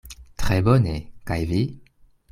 Tre 0.43 0.57
bone; 0.69 0.95
kaj 1.31 1.39
vi? 1.53 1.63